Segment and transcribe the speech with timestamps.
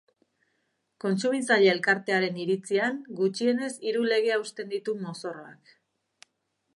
[1.03, 5.71] Kontsumitzaile elkartearen iritzian, gutxienez hiru lege hausten ditu mozorroak.